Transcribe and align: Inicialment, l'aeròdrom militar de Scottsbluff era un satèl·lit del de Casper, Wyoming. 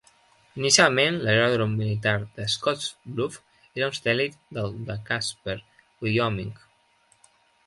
Inicialment, 0.59 1.17
l'aeròdrom 1.27 1.75
militar 1.81 2.13
de 2.39 2.47
Scottsbluff 2.53 3.37
era 3.81 3.91
un 3.91 3.95
satèl·lit 3.99 4.41
del 4.59 4.75
de 4.89 4.97
Casper, 5.11 5.59
Wyoming. 6.09 6.53